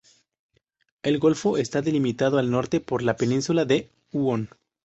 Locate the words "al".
2.39-2.49